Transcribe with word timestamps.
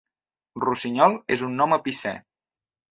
'Rossinyol' 0.63 1.21
és 1.37 1.47
un 1.51 1.55
nom 1.63 1.81
epicè. 1.81 2.17